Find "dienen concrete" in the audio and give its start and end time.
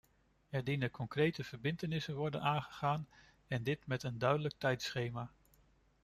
0.63-1.43